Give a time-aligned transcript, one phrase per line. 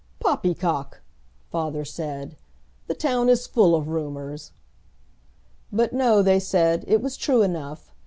[0.19, 1.01] "Poppycock,"
[1.51, 2.35] father said,
[2.87, 4.51] "the town is full of rumors."
[5.71, 7.91] But, no, they said, it was true enough.